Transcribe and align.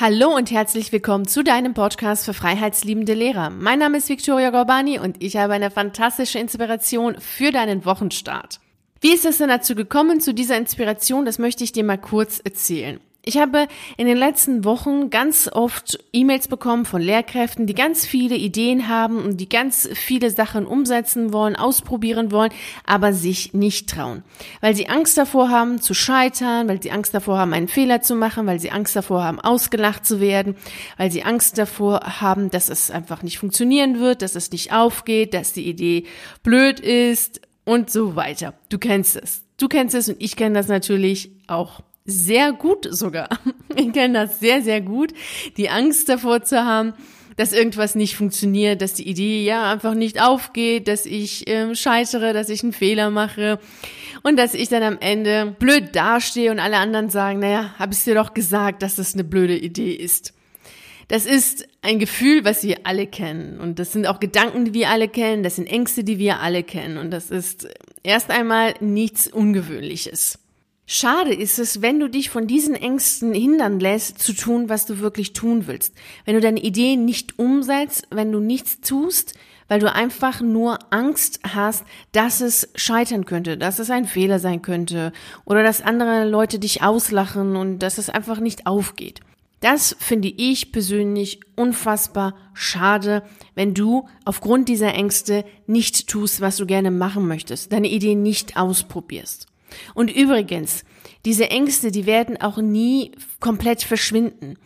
Hallo 0.00 0.28
und 0.28 0.52
herzlich 0.52 0.92
willkommen 0.92 1.26
zu 1.26 1.42
deinem 1.42 1.74
Podcast 1.74 2.24
für 2.24 2.32
freiheitsliebende 2.32 3.14
Lehrer. 3.14 3.50
Mein 3.50 3.80
Name 3.80 3.98
ist 3.98 4.08
Victoria 4.08 4.50
Gorbani 4.50 5.00
und 5.00 5.20
ich 5.20 5.36
habe 5.36 5.54
eine 5.54 5.72
fantastische 5.72 6.38
Inspiration 6.38 7.16
für 7.18 7.50
deinen 7.50 7.84
Wochenstart. 7.84 8.60
Wie 9.00 9.12
ist 9.12 9.24
es 9.24 9.38
denn 9.38 9.48
dazu 9.48 9.74
gekommen, 9.74 10.20
zu 10.20 10.32
dieser 10.32 10.56
Inspiration? 10.56 11.24
Das 11.24 11.40
möchte 11.40 11.64
ich 11.64 11.72
dir 11.72 11.82
mal 11.82 11.98
kurz 11.98 12.38
erzählen. 12.38 13.00
Ich 13.24 13.36
habe 13.36 13.66
in 13.98 14.06
den 14.06 14.16
letzten 14.16 14.64
Wochen 14.64 15.10
ganz 15.10 15.50
oft 15.52 15.98
E-Mails 16.14 16.48
bekommen 16.48 16.86
von 16.86 17.02
Lehrkräften, 17.02 17.66
die 17.66 17.74
ganz 17.74 18.06
viele 18.06 18.36
Ideen 18.36 18.88
haben 18.88 19.22
und 19.22 19.38
die 19.38 19.48
ganz 19.48 19.86
viele 19.92 20.30
Sachen 20.30 20.66
umsetzen 20.66 21.32
wollen, 21.32 21.54
ausprobieren 21.54 22.32
wollen, 22.32 22.52
aber 22.86 23.12
sich 23.12 23.52
nicht 23.52 23.90
trauen. 23.90 24.22
Weil 24.62 24.74
sie 24.74 24.88
Angst 24.88 25.18
davor 25.18 25.50
haben 25.50 25.80
zu 25.80 25.92
scheitern, 25.92 26.68
weil 26.68 26.82
sie 26.82 26.90
Angst 26.90 27.12
davor 27.12 27.38
haben, 27.38 27.52
einen 27.52 27.68
Fehler 27.68 28.00
zu 28.00 28.14
machen, 28.14 28.46
weil 28.46 28.60
sie 28.60 28.70
Angst 28.70 28.96
davor 28.96 29.24
haben, 29.24 29.40
ausgelacht 29.40 30.06
zu 30.06 30.20
werden, 30.20 30.56
weil 30.96 31.10
sie 31.10 31.24
Angst 31.24 31.58
davor 31.58 32.20
haben, 32.20 32.50
dass 32.50 32.70
es 32.70 32.90
einfach 32.90 33.22
nicht 33.22 33.38
funktionieren 33.38 33.98
wird, 33.98 34.22
dass 34.22 34.36
es 34.36 34.52
nicht 34.52 34.72
aufgeht, 34.72 35.34
dass 35.34 35.52
die 35.52 35.68
Idee 35.68 36.04
blöd 36.42 36.80
ist 36.80 37.42
und 37.64 37.90
so 37.90 38.16
weiter. 38.16 38.54
Du 38.70 38.78
kennst 38.78 39.16
es. 39.16 39.42
Du 39.58 39.68
kennst 39.68 39.94
es 39.94 40.08
und 40.08 40.16
ich 40.22 40.36
kenne 40.36 40.54
das 40.54 40.68
natürlich 40.68 41.32
auch 41.48 41.82
sehr 42.08 42.52
gut 42.52 42.88
sogar. 42.90 43.28
Ich 43.76 43.92
kenne 43.92 44.24
das 44.24 44.40
sehr, 44.40 44.62
sehr 44.62 44.80
gut, 44.80 45.12
die 45.56 45.68
Angst 45.68 46.08
davor 46.08 46.42
zu 46.42 46.64
haben, 46.64 46.94
dass 47.36 47.52
irgendwas 47.52 47.94
nicht 47.94 48.16
funktioniert, 48.16 48.82
dass 48.82 48.94
die 48.94 49.06
Idee 49.08 49.44
ja 49.44 49.70
einfach 49.70 49.94
nicht 49.94 50.20
aufgeht, 50.20 50.88
dass 50.88 51.06
ich 51.06 51.48
ähm, 51.48 51.76
scheitere, 51.76 52.32
dass 52.32 52.48
ich 52.48 52.64
einen 52.64 52.72
Fehler 52.72 53.10
mache 53.10 53.60
und 54.24 54.36
dass 54.36 54.54
ich 54.54 54.68
dann 54.68 54.82
am 54.82 54.98
Ende 54.98 55.54
blöd 55.60 55.94
dastehe 55.94 56.50
und 56.50 56.58
alle 56.58 56.78
anderen 56.78 57.10
sagen, 57.10 57.38
naja, 57.38 57.74
hab 57.78 57.92
ich 57.92 58.02
dir 58.02 58.14
doch 58.14 58.34
gesagt, 58.34 58.82
dass 58.82 58.96
das 58.96 59.14
eine 59.14 59.22
blöde 59.22 59.56
Idee 59.56 59.92
ist. 59.92 60.32
Das 61.06 61.24
ist 61.24 61.68
ein 61.80 62.00
Gefühl, 62.00 62.44
was 62.44 62.64
wir 62.64 62.78
alle 62.84 63.06
kennen. 63.06 63.60
Und 63.60 63.78
das 63.78 63.92
sind 63.92 64.06
auch 64.06 64.18
Gedanken, 64.18 64.64
die 64.64 64.74
wir 64.74 64.90
alle 64.90 65.08
kennen. 65.08 65.42
Das 65.42 65.56
sind 65.56 65.66
Ängste, 65.66 66.04
die 66.04 66.18
wir 66.18 66.40
alle 66.40 66.64
kennen. 66.64 66.98
Und 66.98 67.10
das 67.12 67.30
ist 67.30 67.68
erst 68.02 68.30
einmal 68.30 68.74
nichts 68.80 69.28
Ungewöhnliches. 69.28 70.38
Schade 70.90 71.34
ist 71.34 71.58
es, 71.58 71.82
wenn 71.82 72.00
du 72.00 72.08
dich 72.08 72.30
von 72.30 72.46
diesen 72.46 72.74
Ängsten 72.74 73.34
hindern 73.34 73.78
lässt, 73.78 74.20
zu 74.20 74.32
tun, 74.32 74.70
was 74.70 74.86
du 74.86 75.00
wirklich 75.00 75.34
tun 75.34 75.66
willst. 75.66 75.94
Wenn 76.24 76.34
du 76.34 76.40
deine 76.40 76.60
Ideen 76.60 77.04
nicht 77.04 77.38
umsetzt, 77.38 78.08
wenn 78.10 78.32
du 78.32 78.40
nichts 78.40 78.80
tust, 78.80 79.34
weil 79.68 79.80
du 79.80 79.92
einfach 79.92 80.40
nur 80.40 80.78
Angst 80.90 81.40
hast, 81.46 81.84
dass 82.12 82.40
es 82.40 82.70
scheitern 82.74 83.26
könnte, 83.26 83.58
dass 83.58 83.80
es 83.80 83.90
ein 83.90 84.06
Fehler 84.06 84.38
sein 84.38 84.62
könnte 84.62 85.12
oder 85.44 85.62
dass 85.62 85.82
andere 85.82 86.26
Leute 86.26 86.58
dich 86.58 86.82
auslachen 86.82 87.56
und 87.56 87.80
dass 87.80 87.98
es 87.98 88.08
einfach 88.08 88.40
nicht 88.40 88.66
aufgeht. 88.66 89.20
Das 89.60 89.94
finde 89.98 90.28
ich 90.28 90.72
persönlich 90.72 91.40
unfassbar 91.54 92.34
schade, 92.54 93.24
wenn 93.54 93.74
du 93.74 94.08
aufgrund 94.24 94.70
dieser 94.70 94.94
Ängste 94.94 95.44
nicht 95.66 96.08
tust, 96.08 96.40
was 96.40 96.56
du 96.56 96.64
gerne 96.64 96.90
machen 96.90 97.28
möchtest, 97.28 97.72
deine 97.74 97.88
Ideen 97.88 98.22
nicht 98.22 98.56
ausprobierst. 98.56 99.48
Und 99.94 100.14
übrigens, 100.14 100.84
diese 101.24 101.50
Ängste, 101.50 101.90
die 101.90 102.06
werden 102.06 102.40
auch 102.40 102.58
nie 102.58 103.12
komplett 103.40 103.82
verschwinden. 103.82 104.56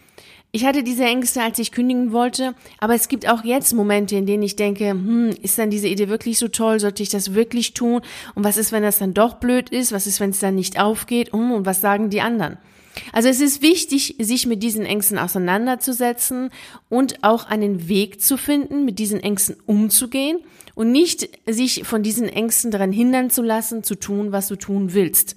Ich 0.55 0.67
hatte 0.67 0.83
diese 0.83 1.05
Ängste, 1.05 1.41
als 1.41 1.59
ich 1.59 1.73
kündigen 1.73 2.13
wollte, 2.13 2.55
aber 2.79 2.95
es 2.95 3.09
gibt 3.09 3.27
auch 3.27 3.43
jetzt 3.43 3.73
Momente, 3.73 4.17
in 4.17 4.27
denen 4.27 4.43
ich 4.43 4.55
denke, 4.55 4.91
hm, 4.91 5.31
ist 5.41 5.59
dann 5.59 5.71
diese 5.71 5.89
Idee 5.89 6.11
wirklich 6.11 6.39
so 6.39 6.49
toll? 6.49 6.79
Sollte 6.79 7.03
ich 7.03 7.09
das 7.09 7.33
wirklich 7.33 7.73
tun? 7.73 8.03
Und 8.35 8.45
was 8.45 8.59
ist, 8.59 8.71
wenn 8.71 8.83
das 8.83 8.99
dann 8.99 9.15
doch 9.15 9.35
blöd 9.35 9.71
ist? 9.71 9.93
Was 9.93 10.07
ist, 10.07 10.21
wenn 10.21 10.29
es 10.29 10.41
dann 10.41 10.55
nicht 10.55 10.79
aufgeht? 10.79 11.33
Hm, 11.33 11.53
und 11.53 11.65
was 11.65 11.81
sagen 11.81 12.11
die 12.11 12.21
anderen? 12.21 12.59
Also 13.15 13.31
es 13.31 13.41
ist 13.41 13.63
wichtig, 13.63 14.17
sich 14.19 14.47
mit 14.47 14.63
diesen 14.63 14.85
Ängsten 14.85 15.19
auseinanderzusetzen 15.19 16.51
und 16.91 17.25
auch 17.25 17.47
einen 17.47 17.89
Weg 17.89 18.21
zu 18.21 18.37
finden, 18.37 18.85
mit 18.85 18.99
diesen 18.99 19.21
Ängsten 19.21 19.57
umzugehen 19.65 20.41
und 20.75 20.93
nicht 20.93 21.29
sich 21.47 21.85
von 21.85 22.03
diesen 22.03 22.29
Ängsten 22.29 22.71
daran 22.71 22.93
hindern 22.93 23.31
zu 23.31 23.43
lassen, 23.43 23.83
zu 23.83 23.95
tun, 23.95 24.33
was 24.33 24.49
du 24.49 24.57
tun 24.57 24.95
willst. 24.95 25.37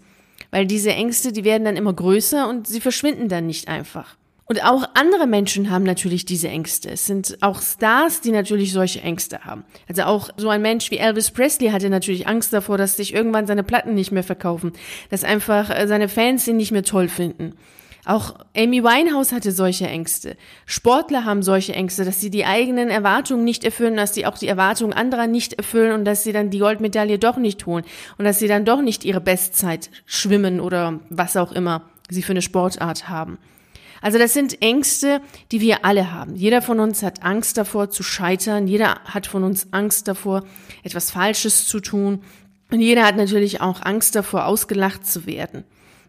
Weil 0.52 0.66
diese 0.66 0.92
Ängste, 0.92 1.32
die 1.32 1.44
werden 1.44 1.66
dann 1.66 1.78
immer 1.78 1.94
größer 1.94 2.48
und 2.48 2.68
sie 2.68 2.82
verschwinden 2.82 3.30
dann 3.30 3.48
nicht 3.48 3.68
einfach. 3.68 4.16
Und 4.48 4.64
auch 4.64 4.88
andere 4.94 5.26
Menschen 5.26 5.72
haben 5.72 5.84
natürlich 5.84 6.24
diese 6.24 6.50
Ängste. 6.50 6.92
Es 6.92 7.08
sind 7.08 7.38
auch 7.42 7.62
Stars, 7.62 8.22
die 8.22 8.32
natürlich 8.32 8.72
solche 8.74 9.02
Ängste 9.02 9.44
haben. 9.44 9.64
Also 9.88 10.04
auch 10.04 10.30
so 10.38 10.50
ein 10.50 10.62
Mensch 10.62 10.92
wie 10.92 10.98
Elvis 10.98 11.32
Presley 11.32 11.70
hatte 11.70 11.90
natürlich 11.90 12.28
Angst 12.28 12.54
davor, 12.54 12.78
dass 12.78 12.96
sich 12.96 13.14
irgendwann 13.14 13.48
seine 13.48 13.64
Platten 13.64 13.96
nicht 13.96 14.12
mehr 14.12 14.24
verkaufen, 14.24 14.74
dass 15.10 15.24
einfach 15.24 15.72
äh, 15.72 15.88
seine 15.88 16.10
Fans 16.10 16.48
ihn 16.48 16.58
nicht 16.58 16.72
mehr 16.72 16.84
toll 16.84 17.08
finden. 17.08 17.54
Auch 18.06 18.36
Amy 18.56 18.84
Winehouse 18.84 19.32
hatte 19.32 19.52
solche 19.52 19.88
Ängste. 19.88 20.38
Sportler 20.68 21.26
haben 21.26 21.42
solche 21.42 21.74
Ängste, 21.74 22.06
dass 22.06 22.22
sie 22.22 22.30
die 22.30 22.46
eigenen 22.46 22.90
Erwartungen 22.90 23.44
nicht 23.44 23.64
erfüllen, 23.64 23.98
dass 23.98 24.14
sie 24.14 24.28
auch 24.28 24.38
die 24.38 24.48
Erwartungen 24.48 24.94
anderer 24.94 25.26
nicht 25.26 25.54
erfüllen 25.54 25.92
und 25.92 26.06
dass 26.06 26.24
sie 26.24 26.32
dann 26.32 26.52
die 26.52 26.60
Goldmedaille 26.60 27.18
doch 27.18 27.38
nicht 27.38 27.66
holen 27.66 27.84
und 28.20 28.26
dass 28.26 28.38
sie 28.38 28.48
dann 28.48 28.64
doch 28.64 28.82
nicht 28.82 29.06
ihre 29.06 29.22
Bestzeit 29.22 29.90
schwimmen 30.06 30.60
oder 30.60 31.00
was 31.10 31.36
auch 31.36 31.52
immer 31.52 31.82
sie 32.08 32.22
für 32.22 32.34
eine 32.34 32.44
Sportart 32.44 33.10
haben. 33.10 33.40
Also 34.02 34.20
das 34.20 34.34
sind 34.34 34.62
Ängste, 34.62 35.20
die 35.52 35.62
wir 35.62 35.84
alle 35.84 36.12
haben. 36.12 36.36
Jeder 36.36 36.62
von 36.62 36.80
uns 36.80 37.02
hat 37.02 37.24
Angst 37.24 37.58
davor 37.58 37.90
zu 37.90 38.04
scheitern. 38.04 38.68
Jeder 38.68 39.00
hat 39.06 39.26
von 39.26 39.44
uns 39.44 39.70
Angst 39.72 40.08
davor, 40.08 40.44
etwas 40.84 41.10
Falsches 41.10 41.66
zu 41.66 41.80
tun. 41.80 42.22
Und 42.70 42.82
jeder 42.82 43.04
hat 43.04 43.18
natürlich 43.18 43.62
auch 43.62 43.82
Angst 43.82 44.16
davor, 44.16 44.46
ausgelacht 44.46 45.08
zu 45.08 45.26
werden. 45.26 45.64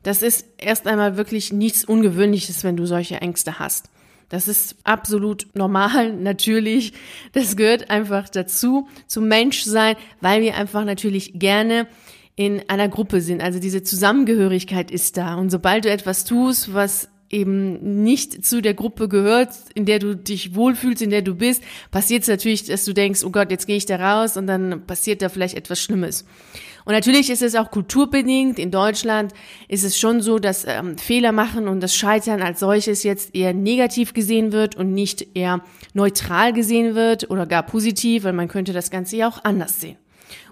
Das 0.07 0.23
ist 0.23 0.47
erst 0.57 0.87
einmal 0.87 1.17
wirklich 1.17 1.53
nichts 1.53 1.85
Ungewöhnliches, 1.85 2.63
wenn 2.63 2.77
du 2.77 2.87
solche 2.87 3.17
Ängste 3.17 3.59
hast. 3.59 3.91
Das 4.29 4.47
ist 4.47 4.77
absolut 4.85 5.49
normal, 5.55 6.13
natürlich. 6.17 6.93
Das 7.33 7.57
gehört 7.57 7.91
einfach 7.91 8.29
dazu, 8.29 8.87
zum 9.09 9.27
Menschsein, 9.27 9.97
weil 10.21 10.43
wir 10.43 10.55
einfach 10.55 10.85
natürlich 10.85 11.41
gerne 11.41 11.89
in 12.37 12.63
einer 12.69 12.89
Gruppe 12.89 13.21
sind. 13.21 13.43
Also 13.43 13.59
diese 13.59 13.83
Zusammengehörigkeit 13.83 14.93
ist 14.93 15.17
da. 15.17 15.35
Und 15.35 15.51
sobald 15.51 15.87
du 15.87 15.91
etwas 15.91 16.25
tust, 16.25 16.73
was 16.73 17.09
eben 17.29 18.05
nicht 18.05 18.47
zu 18.47 18.63
der 18.63 18.75
Gruppe 18.75 19.09
gehört, 19.09 19.51
in 19.75 19.87
der 19.87 19.99
du 19.99 20.15
dich 20.15 20.55
wohlfühlst, 20.55 21.03
in 21.03 21.11
der 21.11 21.23
du 21.23 21.35
bist, 21.35 21.65
passiert 21.91 22.23
es 22.23 22.29
natürlich, 22.29 22.63
dass 22.63 22.85
du 22.85 22.93
denkst, 22.93 23.25
oh 23.25 23.31
Gott, 23.31 23.51
jetzt 23.51 23.67
gehe 23.67 23.77
ich 23.77 23.87
da 23.87 23.97
raus 23.97 24.37
und 24.37 24.47
dann 24.47 24.87
passiert 24.87 25.21
da 25.21 25.29
vielleicht 25.29 25.57
etwas 25.57 25.83
Schlimmes. 25.83 26.25
Und 26.87 26.93
natürlich 26.93 27.31
ist 27.31 27.43
es 27.43 27.57
auch 27.57 27.73
kulturbedingt. 27.73 28.61
In 28.61 28.71
Deutschland 28.71 29.33
ist 29.67 29.83
es 29.83 29.99
schon 29.99 30.21
so, 30.21 30.39
dass 30.39 30.65
ähm, 30.65 30.97
Fehler 30.97 31.33
machen 31.33 31.67
und 31.67 31.81
das 31.81 31.97
Scheitern 31.97 32.41
als 32.41 32.61
solches 32.61 33.03
jetzt 33.03 33.35
eher 33.35 33.53
negativ 33.53 34.15
gesehen 34.15 34.53
wird 34.53 34.77
und 34.77 34.95
nicht 34.95 35.37
eher 35.37 35.63
neutral 35.95 36.53
gesehen 36.53 36.95
wird 36.95 37.29
oder 37.29 37.45
gar 37.45 37.65
positiv, 37.65 38.23
weil 38.23 38.33
man 38.33 38.47
könnte 38.47 38.73
das 38.73 38.93
Ganze 38.93 39.17
ja 39.17 39.29
auch 39.29 39.43
anders 39.43 39.81
sehen. 39.81 39.97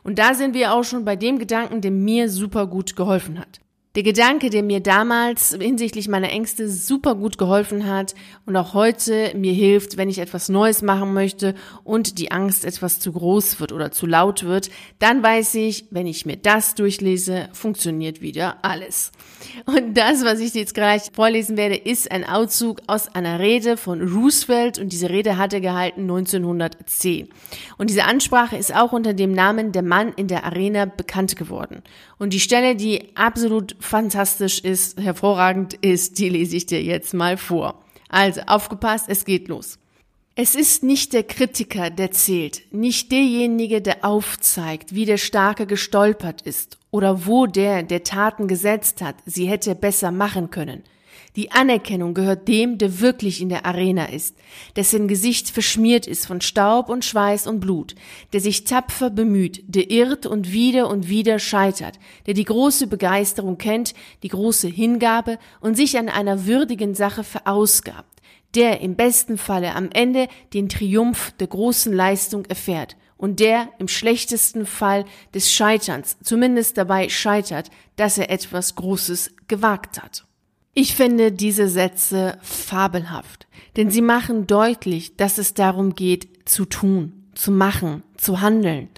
Und 0.03 0.19
da 0.19 0.35
sind 0.35 0.55
wir 0.55 0.75
auch 0.75 0.83
schon 0.83 1.05
bei 1.05 1.15
dem 1.15 1.39
Gedanken, 1.39 1.81
der 1.81 1.93
mir 1.93 2.29
super 2.29 2.67
gut 2.67 2.97
geholfen 2.97 3.39
hat. 3.39 3.61
Der 3.95 4.03
Gedanke, 4.03 4.51
der 4.51 4.65
mir 4.65 4.81
damals 4.81 5.57
hinsichtlich 5.57 6.09
meiner 6.09 6.31
Ängste 6.31 6.69
super 6.69 7.15
gut 7.15 7.39
geholfen 7.39 7.89
hat 7.89 8.17
und 8.45 8.57
auch 8.57 8.75
heute 8.75 9.31
mir 9.37 9.53
hilft, 9.53 9.97
wenn 9.97 10.09
ich 10.09 10.19
etwas 10.19 10.49
Neues 10.49 10.83
machen 10.83 11.15
möchte 11.15 11.55
und 11.85 12.19
die 12.19 12.33
Angst 12.33 12.65
etwas 12.65 12.99
zu 12.99 13.13
groß 13.13 13.61
wird 13.61 13.71
oder 13.71 13.93
zu 13.93 14.07
laut 14.07 14.43
wird, 14.43 14.69
dann 14.99 15.23
weiß 15.23 15.55
ich, 15.55 15.87
wenn 15.93 16.09
ich 16.09 16.27
mir 16.27 16.37
das 16.37 16.75
durchlese, 16.75 17.49
funktioniert 17.53 18.21
wieder 18.21 18.57
alles. 18.63 19.13
Und 19.65 19.97
das, 19.97 20.25
was 20.25 20.41
ich 20.41 20.55
jetzt 20.55 20.75
gleich 20.75 21.03
vorlesen 21.13 21.57
werde, 21.57 21.77
ist 21.77 22.11
ein 22.11 22.25
Auszug 22.25 22.81
aus 22.89 23.15
einer 23.15 23.39
Rede 23.39 23.77
von 23.77 24.03
Roosevelt 24.03 24.81
und 24.81 24.93
diese 24.93 25.09
Rede 25.09 25.39
hat 25.39 25.53
er 25.53 25.61
gehalten 25.61 26.01
1910. 26.01 27.29
Und 27.79 27.91
diese 27.91 28.07
Ansprache 28.07 28.57
ist 28.57 28.75
auch 28.75 28.91
unter 28.91 29.15
dem 29.15 29.31
Namen 29.31 29.71
Der 29.71 29.83
Mann 29.83 30.13
in 30.17 30.27
der 30.27 30.43
Arena 30.43 30.85
bekannt 30.87 31.37
geworden. 31.37 31.85
Und 32.19 32.33
die 32.33 32.41
Stelle, 32.41 32.75
die 32.75 33.15
absolut 33.15 33.77
fantastisch 33.85 34.61
ist, 34.61 34.99
hervorragend 35.01 35.75
ist, 35.75 36.19
die 36.19 36.29
lese 36.29 36.57
ich 36.57 36.67
dir 36.67 36.83
jetzt 36.83 37.15
mal 37.15 37.37
vor. 37.37 37.83
Also, 38.09 38.41
aufgepasst, 38.47 39.07
es 39.09 39.25
geht 39.25 39.49
los. 39.49 39.79
Es 40.37 40.57
ist 40.57 40.83
nicht 40.83 41.13
der 41.13 41.23
Kritiker, 41.23 41.91
der 41.91 42.11
zählt, 42.11 42.63
nicht 42.73 43.13
derjenige, 43.13 43.81
der 43.81 44.05
aufzeigt, 44.05 44.93
wie 44.93 45.05
der 45.05 45.17
Starke 45.17 45.65
gestolpert 45.65 46.43
ist 46.43 46.79
oder 46.91 47.27
wo 47.27 47.47
der, 47.47 47.85
der 47.85 48.03
Taten 48.03 48.49
gesetzt 48.49 49.01
hat, 49.01 49.15
sie 49.27 49.47
hätte 49.47 49.77
besser 49.77 50.11
machen 50.11 50.51
können. 50.51 50.83
Die 51.37 51.51
Anerkennung 51.51 52.15
gehört 52.15 52.47
dem, 52.47 52.79
der 52.79 53.01
wirklich 53.01 53.41
in 53.41 53.49
der 53.49 53.67
Arena 53.67 54.05
ist, 54.05 54.37
dessen 54.77 55.09
Gesicht 55.09 55.51
verschmiert 55.51 56.07
ist 56.07 56.27
von 56.27 56.41
Staub 56.41 56.89
und 56.89 57.05
Schweiß 57.05 57.49
und 57.49 57.59
Blut, 57.59 57.97
der 58.33 58.41
sich 58.41 58.63
tapfer 58.63 59.11
bemüht, 59.11 59.65
der 59.67 59.91
irrt 59.91 60.27
und 60.27 60.53
wieder 60.53 60.89
und 60.89 61.09
wieder 61.09 61.41
scheitert, 61.41 61.99
der 62.27 62.35
die 62.35 62.45
große 62.45 62.87
Begeisterung 62.87 63.59
kennt, 63.59 63.95
die 64.23 64.29
große 64.29 64.69
Hingabe 64.69 65.41
und 65.61 65.77
sich 65.77 65.99
an 65.99 66.09
einer 66.09 66.47
würdigen 66.47 66.95
Sache 66.95 67.25
verausgabt, 67.25 68.23
der 68.55 68.81
im 68.81 68.95
besten 68.95 69.37
Falle 69.37 69.75
am 69.75 69.91
Ende 69.93 70.29
den 70.53 70.69
Triumph 70.69 71.33
der 71.41 71.49
großen 71.49 71.93
Leistung 71.93 72.45
erfährt 72.45 72.97
und 73.17 73.41
der 73.41 73.71
im 73.81 73.89
schlechtesten 73.89 74.67
Fall 74.67 75.05
des 75.35 75.53
Scheiterns 75.53 76.17
zumindest 76.23 76.79
dabei 76.79 77.09
scheitert, 77.09 77.71
dass 77.97 78.19
er 78.19 78.31
etwas 78.31 78.77
Großes 78.77 79.35
gewagt 79.49 80.01
hat. 80.01 80.25
Ich 80.77 80.97
finde 80.97 81.31
diese 81.31 81.69
Sätze 81.69 82.37
fabelhaft, 82.43 83.47
denn 83.77 83.93
sie 83.93 84.03
machen 84.03 84.49
deutlich, 84.49 85.17
dass 85.17 85.39
es 85.39 85.55
darum 85.55 85.95
geht, 85.95 86.49
zu 86.49 86.65
tun, 86.65 87.13
zu 87.37 87.53
machen, 87.53 88.03
zu 88.17 88.41
handeln, 88.41 88.89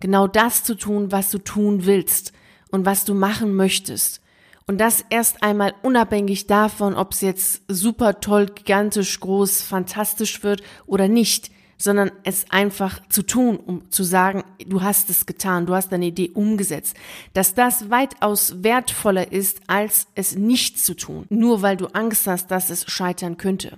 genau 0.00 0.26
das 0.26 0.64
zu 0.64 0.76
tun, 0.76 1.12
was 1.12 1.30
du 1.30 1.38
tun 1.38 1.86
willst 1.86 2.34
und 2.70 2.84
was 2.84 3.06
du 3.06 3.14
machen 3.14 3.54
möchtest. 3.54 4.20
Und 4.66 4.78
das 4.78 5.02
erst 5.08 5.42
einmal 5.42 5.74
unabhängig 5.82 6.46
davon, 6.46 6.94
ob 6.94 7.12
es 7.12 7.22
jetzt 7.22 7.62
super 7.68 8.20
toll, 8.20 8.46
gigantisch, 8.46 9.18
groß, 9.18 9.62
fantastisch 9.62 10.42
wird 10.42 10.62
oder 10.86 11.08
nicht, 11.08 11.50
sondern 11.84 12.10
es 12.22 12.46
einfach 12.50 13.06
zu 13.10 13.22
tun, 13.22 13.58
um 13.58 13.90
zu 13.90 14.04
sagen, 14.04 14.42
du 14.66 14.80
hast 14.80 15.10
es 15.10 15.26
getan, 15.26 15.66
du 15.66 15.74
hast 15.74 15.92
deine 15.92 16.06
Idee 16.06 16.30
umgesetzt. 16.32 16.96
Dass 17.34 17.52
das 17.52 17.90
weitaus 17.90 18.62
wertvoller 18.64 19.30
ist, 19.30 19.60
als 19.66 20.06
es 20.14 20.34
nicht 20.34 20.80
zu 20.80 20.94
tun, 20.94 21.26
nur 21.28 21.60
weil 21.60 21.76
du 21.76 21.88
Angst 21.88 22.26
hast, 22.26 22.50
dass 22.50 22.70
es 22.70 22.90
scheitern 22.90 23.36
könnte. 23.36 23.76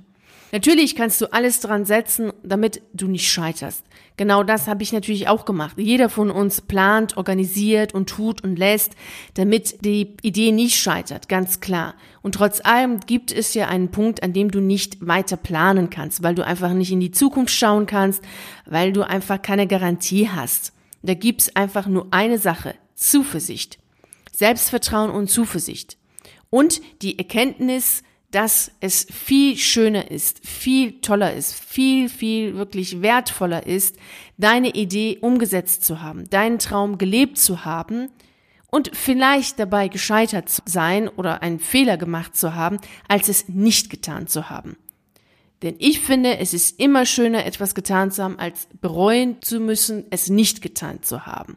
Natürlich 0.53 0.95
kannst 0.95 1.21
du 1.21 1.33
alles 1.33 1.61
dran 1.61 1.85
setzen, 1.85 2.33
damit 2.43 2.81
du 2.93 3.09
nicht 3.09 3.31
scheiterst. 3.31 3.85
Genau 4.17 4.43
das 4.43 4.67
habe 4.67 4.83
ich 4.83 4.93
natürlich 4.93 5.29
auch 5.29 5.45
gemacht. 5.45 5.77
Jeder 5.77 6.09
von 6.09 6.31
uns 6.31 6.63
plant, 6.63 7.17
organisiert 7.17 7.93
und 7.93 8.09
tut 8.09 8.43
und 8.43 8.59
lässt, 8.59 8.93
damit 9.35 9.85
die 9.85 10.15
Idee 10.23 10.53
nicht 10.53 10.79
scheitert, 10.79 11.29
ganz 11.29 11.61
klar. 11.61 11.95
Und 12.23 12.37
trotz 12.37 12.65
allem 12.65 13.01
gibt 13.01 13.31
es 13.31 13.53
ja 13.55 13.69
einen 13.69 13.91
Punkt, 13.91 14.23
an 14.23 14.33
dem 14.33 14.51
du 14.51 14.61
nicht 14.61 15.07
weiter 15.07 15.37
planen 15.37 15.91
kannst, 15.91 16.23
weil 16.23 16.35
du 16.35 16.45
einfach 16.45 16.73
nicht 16.73 16.93
in 16.93 17.01
die 17.01 17.11
Zukunft 17.11 17.53
schauen 17.53 17.87
kannst, 17.87 18.23
weil 18.65 18.93
du 18.93 19.03
einfach 19.03 19.43
keine 19.43 19.67
Garantie 19.67 20.31
hast. 20.31 20.73
Da 21.03 21.15
gibt's 21.15 21.55
einfach 21.55 21.87
nur 21.87 22.07
eine 22.11 22.39
Sache, 22.39 22.75
Zuversicht. 22.95 23.79
Selbstvertrauen 24.33 25.11
und 25.11 25.29
Zuversicht. 25.29 25.99
Und 26.51 26.81
die 27.03 27.19
Erkenntnis, 27.19 28.03
dass 28.31 28.71
es 28.81 29.07
viel 29.11 29.57
schöner 29.57 30.11
ist, 30.11 30.47
viel 30.47 31.01
toller 31.01 31.33
ist, 31.33 31.55
viel, 31.55 32.09
viel 32.09 32.57
wirklich 32.57 33.01
wertvoller 33.03 33.67
ist, 33.67 33.97
deine 34.37 34.71
Idee 34.71 35.19
umgesetzt 35.21 35.85
zu 35.85 36.03
haben, 36.03 36.29
deinen 36.29 36.59
Traum 36.59 36.99
gelebt 36.99 37.39
zu 37.39 37.65
haben 37.65 38.11
und 38.71 38.91
vielleicht 38.95 39.59
dabei 39.59 39.89
gescheitert 39.89 40.49
zu 40.49 40.63
sein 40.67 41.09
oder 41.09 41.43
einen 41.43 41.61
Fehler 41.61 41.97
gemacht 41.97 42.37
zu 42.37 42.55
haben, 42.55 42.79
als 43.09 43.29
es 43.29 43.49
nicht 43.49 43.91
getan 43.91 44.27
zu 44.27 44.51
haben. 44.51 44.77
Denn 45.63 45.77
ich 45.79 46.01
finde, 46.01 46.39
es 46.39 46.53
ist 46.53 46.79
immer 46.79 47.07
schöner, 47.07 47.47
etwas 47.47 47.75
getan 47.75 48.11
zu 48.11 48.23
haben, 48.23 48.39
als 48.39 48.69
bereuen 48.81 49.41
zu 49.41 49.61
müssen, 49.61 50.05
es 50.11 50.29
nicht 50.29 50.61
getan 50.61 51.03
zu 51.03 51.25
haben. 51.25 51.57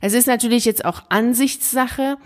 Es 0.00 0.14
ist 0.14 0.26
natürlich 0.26 0.64
jetzt 0.64 0.84
auch 0.84 1.04
Ansichtssache. 1.10 2.16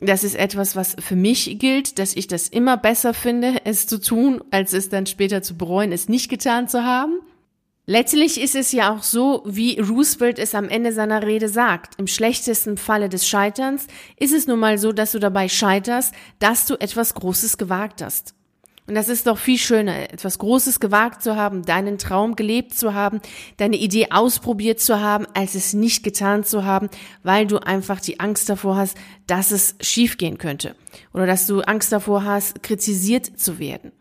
Das 0.00 0.24
ist 0.24 0.34
etwas, 0.34 0.74
was 0.74 0.96
für 0.98 1.16
mich 1.16 1.58
gilt, 1.58 1.98
dass 1.98 2.16
ich 2.16 2.26
das 2.26 2.48
immer 2.48 2.76
besser 2.76 3.14
finde, 3.14 3.64
es 3.64 3.86
zu 3.86 4.00
tun, 4.00 4.42
als 4.50 4.72
es 4.72 4.88
dann 4.88 5.06
später 5.06 5.42
zu 5.42 5.56
bereuen, 5.56 5.92
es 5.92 6.08
nicht 6.08 6.28
getan 6.28 6.68
zu 6.68 6.84
haben. 6.84 7.20
Letztlich 7.84 8.40
ist 8.40 8.54
es 8.54 8.70
ja 8.72 8.94
auch 8.94 9.02
so, 9.02 9.42
wie 9.44 9.78
Roosevelt 9.80 10.38
es 10.38 10.54
am 10.54 10.68
Ende 10.68 10.92
seiner 10.92 11.26
Rede 11.26 11.48
sagt. 11.48 11.98
Im 11.98 12.06
schlechtesten 12.06 12.76
Falle 12.76 13.08
des 13.08 13.26
Scheiterns 13.26 13.88
ist 14.16 14.32
es 14.32 14.46
nun 14.46 14.60
mal 14.60 14.78
so, 14.78 14.92
dass 14.92 15.12
du 15.12 15.18
dabei 15.18 15.48
scheiterst, 15.48 16.14
dass 16.38 16.66
du 16.66 16.74
etwas 16.74 17.14
Großes 17.14 17.58
gewagt 17.58 18.00
hast. 18.00 18.34
Und 18.88 18.96
das 18.96 19.08
ist 19.08 19.28
doch 19.28 19.38
viel 19.38 19.58
schöner, 19.58 20.12
etwas 20.12 20.38
Großes 20.38 20.80
gewagt 20.80 21.22
zu 21.22 21.36
haben, 21.36 21.62
deinen 21.62 21.98
Traum 21.98 22.34
gelebt 22.34 22.74
zu 22.74 22.94
haben, 22.94 23.20
deine 23.56 23.76
Idee 23.76 24.08
ausprobiert 24.10 24.80
zu 24.80 25.00
haben, 25.00 25.24
als 25.34 25.54
es 25.54 25.72
nicht 25.72 26.02
getan 26.02 26.42
zu 26.42 26.64
haben, 26.64 26.90
weil 27.22 27.46
du 27.46 27.58
einfach 27.58 28.00
die 28.00 28.18
Angst 28.18 28.48
davor 28.48 28.76
hast, 28.76 28.96
dass 29.28 29.52
es 29.52 29.76
schiefgehen 29.80 30.36
könnte. 30.36 30.74
Oder 31.14 31.26
dass 31.26 31.46
du 31.46 31.60
Angst 31.60 31.92
davor 31.92 32.24
hast, 32.24 32.62
kritisiert 32.64 33.38
zu 33.38 33.60
werden. 33.60 33.92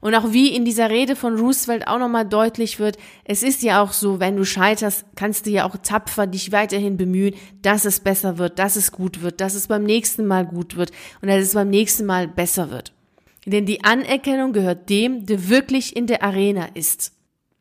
Und 0.00 0.14
auch 0.14 0.32
wie 0.32 0.54
in 0.54 0.64
dieser 0.64 0.90
Rede 0.90 1.16
von 1.16 1.38
Roosevelt 1.38 1.86
auch 1.86 1.98
nochmal 1.98 2.26
deutlich 2.26 2.78
wird, 2.78 2.96
es 3.24 3.42
ist 3.42 3.62
ja 3.62 3.82
auch 3.82 3.92
so, 3.92 4.20
wenn 4.20 4.36
du 4.36 4.44
scheiterst, 4.44 5.04
kannst 5.16 5.46
du 5.46 5.50
ja 5.50 5.68
auch 5.68 5.76
tapfer 5.82 6.26
dich 6.26 6.52
weiterhin 6.52 6.96
bemühen, 6.96 7.34
dass 7.62 7.84
es 7.84 8.00
besser 8.00 8.38
wird, 8.38 8.58
dass 8.58 8.76
es 8.76 8.92
gut 8.92 9.22
wird, 9.22 9.40
dass 9.40 9.54
es 9.54 9.66
beim 9.66 9.84
nächsten 9.84 10.26
Mal 10.26 10.46
gut 10.46 10.76
wird 10.76 10.90
und 11.22 11.28
dass 11.28 11.42
es 11.42 11.54
beim 11.54 11.70
nächsten 11.70 12.06
Mal 12.06 12.28
besser 12.28 12.70
wird. 12.70 12.92
Denn 13.48 13.64
die 13.64 13.82
Anerkennung 13.82 14.52
gehört 14.52 14.90
dem, 14.90 15.24
der 15.24 15.48
wirklich 15.48 15.96
in 15.96 16.06
der 16.06 16.22
Arena 16.22 16.66
ist. 16.74 17.12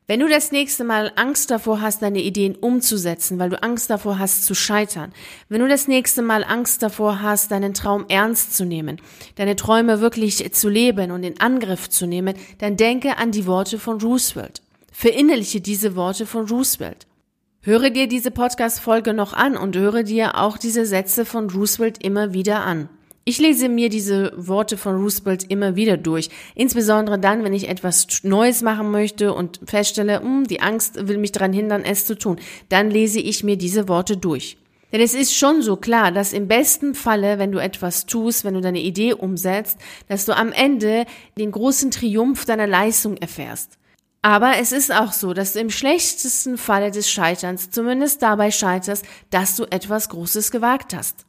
Wenn 0.10 0.22
du 0.22 0.30
das 0.30 0.54
nächste 0.54 0.86
Mal 0.86 1.12
Angst 1.18 1.52
davor 1.52 1.82
hast, 1.82 2.02
deine 2.02 2.22
Ideen 2.22 2.56
umzusetzen, 2.56 3.40
weil 3.40 3.50
du 3.50 3.62
Angst 3.62 3.90
davor 3.90 4.20
hast 4.20 4.46
zu 4.46 4.56
scheitern, 4.56 5.12
wenn 5.50 5.60
du 5.60 5.68
das 5.68 5.90
nächste 5.90 6.22
Mal 6.22 6.46
Angst 6.46 6.82
davor 6.82 7.22
hast, 7.22 7.52
deinen 7.52 7.74
Traum 7.74 8.06
ernst 8.08 8.56
zu 8.56 8.64
nehmen, 8.64 9.02
deine 9.36 9.58
Träume 9.58 10.00
wirklich 10.00 10.54
zu 10.54 10.70
leben 10.70 11.12
und 11.12 11.24
in 11.24 11.42
Angriff 11.42 11.90
zu 11.90 12.06
nehmen, 12.06 12.36
dann 12.60 12.78
denke 12.78 13.18
an 13.18 13.32
die 13.32 13.46
Worte 13.46 13.80
von 13.80 14.00
Roosevelt. 14.00 14.62
Verinnerliche 14.94 15.60
diese 15.60 15.98
Worte 15.98 16.26
von 16.26 16.48
Roosevelt. 16.48 17.06
Höre 17.60 17.90
dir 17.90 18.08
diese 18.08 18.32
Podcast-Folge 18.32 19.14
noch 19.14 19.34
an 19.34 19.58
und 19.58 19.76
höre 19.76 20.04
dir 20.04 20.38
auch 20.38 20.58
diese 20.58 20.86
Sätze 20.86 21.26
von 21.26 21.50
Roosevelt 21.50 22.02
immer 22.02 22.32
wieder 22.32 22.64
an. 22.64 22.88
Ich 23.30 23.40
lese 23.40 23.68
mir 23.68 23.90
diese 23.90 24.32
Worte 24.38 24.78
von 24.78 24.96
Roosevelt 24.96 25.52
immer 25.52 25.76
wieder 25.76 25.98
durch, 25.98 26.30
insbesondere 26.56 27.20
dann, 27.20 27.44
wenn 27.44 27.52
ich 27.52 27.68
etwas 27.68 28.08
Neues 28.24 28.62
machen 28.62 28.90
möchte 28.90 29.34
und 29.34 29.60
feststelle, 29.66 30.22
hm, 30.22 30.46
die 30.46 30.62
Angst 30.62 31.10
will 31.10 31.18
mich 31.18 31.34
daran 31.34 31.52
hindern, 31.52 31.84
es 31.84 32.06
zu 32.06 32.18
tun. 32.18 32.38
Dann 32.70 32.90
lese 32.90 33.20
ich 33.20 33.44
mir 33.44 33.58
diese 33.58 33.90
Worte 33.90 34.16
durch. 34.16 34.56
Denn 34.94 35.02
es 35.02 35.14
ist 35.14 35.36
schon 35.36 35.62
so 35.62 35.76
klar, 35.76 36.14
dass 36.14 36.32
im 36.32 36.48
besten 36.48 36.96
Falle, 36.96 37.38
wenn 37.38 37.52
du 37.52 37.58
etwas 37.58 38.06
tust, 38.06 38.46
wenn 38.46 38.54
du 38.54 38.62
deine 38.62 38.80
Idee 38.80 39.12
umsetzt, 39.12 39.78
dass 40.08 40.24
du 40.24 40.34
am 40.34 40.54
Ende 40.54 41.06
den 41.38 41.52
großen 41.52 41.92
Triumph 41.92 42.46
deiner 42.46 42.66
Leistung 42.66 43.18
erfährst. 43.18 43.78
Aber 44.22 44.54
es 44.58 44.72
ist 44.72 44.94
auch 44.94 45.12
so, 45.12 45.34
dass 45.34 45.52
du 45.52 45.60
im 45.60 45.70
schlechtesten 45.70 46.58
Falle 46.58 46.92
des 46.92 47.12
Scheiterns 47.12 47.72
zumindest 47.72 48.22
dabei 48.22 48.52
scheiterst, 48.52 49.04
dass 49.32 49.58
du 49.58 49.66
etwas 49.66 50.08
Großes 50.08 50.50
gewagt 50.50 50.96
hast. 50.96 51.27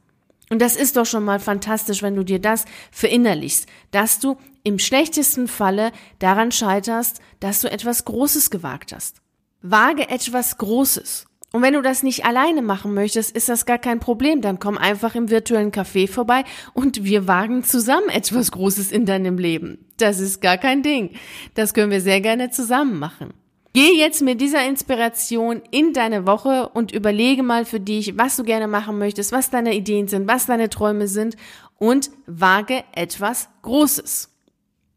Und 0.51 0.61
das 0.61 0.77
ist 0.77 0.97
doch 0.97 1.07
schon 1.07 1.25
mal 1.25 1.41
fantastisch, 1.41 2.03
wenn 2.03 2.17
du 2.17 2.25
dir 2.25 2.39
das 2.39 2.65
verinnerlichst, 2.91 3.67
dass 3.91 4.21
du 4.21 4.37
im 4.65 4.79
schlechtesten 4.79 5.49
Falle 5.49 5.93
daran 6.19 6.53
scheiterst, 6.53 7.21
dass 7.41 7.61
du 7.61 7.71
etwas 7.71 8.05
Großes 8.05 8.51
gewagt 8.51 8.93
hast. 8.93 9.21
Wage 9.63 10.09
etwas 10.09 10.59
Großes. 10.59 11.27
Und 11.51 11.63
wenn 11.63 11.73
du 11.73 11.81
das 11.81 12.03
nicht 12.03 12.27
alleine 12.27 12.61
machen 12.61 12.93
möchtest, 12.93 13.35
ist 13.35 13.49
das 13.49 13.65
gar 13.65 13.79
kein 13.79 14.01
Problem. 14.01 14.43
Dann 14.43 14.59
komm 14.59 14.77
einfach 14.77 15.15
im 15.15 15.31
virtuellen 15.31 15.73
Café 15.73 16.07
vorbei 16.07 16.45
und 16.75 17.05
wir 17.05 17.27
wagen 17.27 17.65
zusammen 17.65 18.11
etwas 18.11 18.53
Großes 18.53 18.93
in 18.93 19.07
deinem 19.07 19.39
Leben. 19.39 19.87
Das 19.97 20.21
ist 20.21 20.43
gar 20.43 20.59
kein 20.59 20.83
Ding. 20.83 21.13
Das 21.55 21.73
können 21.73 21.91
wir 21.91 22.03
sehr 22.03 22.21
gerne 22.21 22.51
zusammen 22.51 22.99
machen. 22.99 23.33
Geh 23.81 23.97
jetzt 23.97 24.23
mit 24.23 24.41
dieser 24.41 24.67
Inspiration 24.67 25.63
in 25.71 25.93
deine 25.93 26.27
Woche 26.27 26.69
und 26.71 26.91
überlege 26.91 27.45
mal 27.45 27.65
für 27.65 27.79
dich, 27.79 28.19
was 28.19 28.35
du 28.35 28.43
gerne 28.43 28.67
machen 28.67 28.99
möchtest, 28.99 29.31
was 29.31 29.51
deine 29.51 29.73
Ideen 29.73 30.09
sind, 30.09 30.27
was 30.27 30.47
deine 30.47 30.69
Träume 30.69 31.07
sind 31.07 31.37
und 31.77 32.11
wage 32.27 32.83
etwas 32.93 33.49
Großes. 33.63 34.35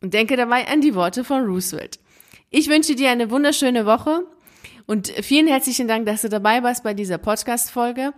Und 0.02 0.16
denke 0.16 0.36
dabei 0.36 0.68
an 0.68 0.82
die 0.82 0.96
Worte 0.96 1.24
von 1.24 1.46
Roosevelt. 1.46 2.00
Ich 2.50 2.70
wünsche 2.70 2.96
dir 2.96 3.12
eine 3.12 3.30
wunderschöne 3.30 3.86
Woche 3.86 4.24
und 4.88 5.10
vielen 5.10 5.46
herzlichen 5.46 5.88
Dank, 5.88 6.08
dass 6.08 6.24
du 6.24 6.30
dabei 6.30 6.64
warst 6.64 6.84
bei 6.84 6.96
dieser 6.96 7.20
Podcast-Folge. 7.20 8.14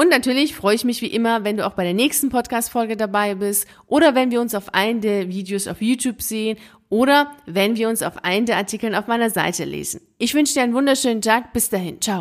Und 0.00 0.08
natürlich 0.08 0.56
freue 0.56 0.74
ich 0.74 0.86
mich 0.86 1.02
wie 1.02 1.08
immer, 1.08 1.44
wenn 1.44 1.58
du 1.58 1.66
auch 1.66 1.74
bei 1.74 1.84
der 1.84 1.92
nächsten 1.92 2.30
Podcast-Folge 2.30 2.96
dabei 2.96 3.34
bist 3.34 3.66
oder 3.86 4.14
wenn 4.14 4.30
wir 4.30 4.40
uns 4.40 4.54
auf 4.54 4.72
einen 4.72 5.02
der 5.02 5.28
Videos 5.28 5.68
auf 5.68 5.82
YouTube 5.82 6.22
sehen 6.22 6.56
oder 6.88 7.30
wenn 7.44 7.76
wir 7.76 7.90
uns 7.90 8.02
auf 8.02 8.24
einen 8.24 8.46
der 8.46 8.56
Artikeln 8.56 8.94
auf 8.94 9.08
meiner 9.08 9.28
Seite 9.28 9.66
lesen. 9.66 10.00
Ich 10.16 10.32
wünsche 10.32 10.54
dir 10.54 10.62
einen 10.62 10.72
wunderschönen 10.72 11.20
Tag. 11.20 11.52
Bis 11.52 11.68
dahin. 11.68 12.00
Ciao. 12.00 12.18